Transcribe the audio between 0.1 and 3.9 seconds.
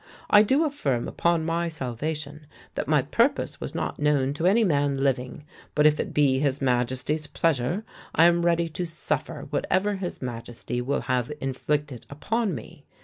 I do affirm upon my salvation that my purpose was